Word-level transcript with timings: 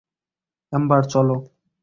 Ember, 0.73 1.01
চলো। 1.13 1.35